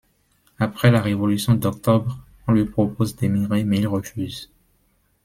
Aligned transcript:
Après 0.57 0.89
la 0.89 0.99
révolution 0.99 1.53
d’Octobre, 1.53 2.17
on 2.47 2.53
lui 2.53 2.65
propose 2.65 3.15
d’émigrer 3.15 3.63
mais 3.63 3.77
il 3.77 3.87
refuse. 3.87 4.49